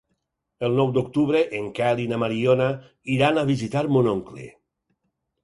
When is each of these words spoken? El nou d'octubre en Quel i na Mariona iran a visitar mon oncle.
El 0.67 0.77
nou 0.77 0.87
d'octubre 0.95 1.41
en 1.59 1.67
Quel 1.79 2.01
i 2.05 2.07
na 2.13 2.19
Mariona 2.23 2.71
iran 3.17 3.39
a 3.39 3.45
visitar 3.53 3.85
mon 3.93 4.11
oncle. 4.17 4.49